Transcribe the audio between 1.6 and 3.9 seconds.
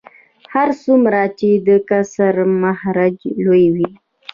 د کسر مخرج لوی وي